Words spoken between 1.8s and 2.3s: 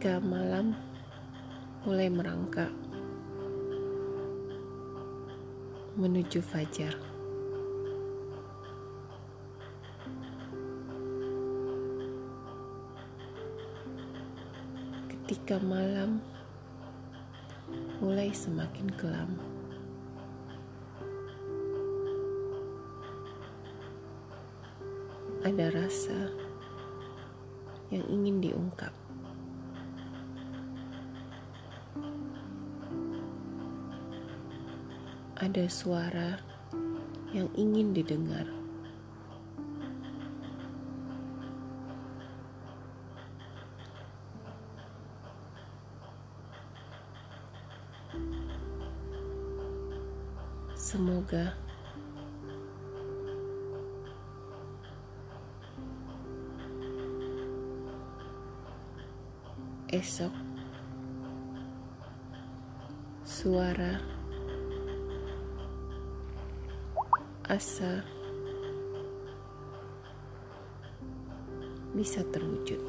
mulai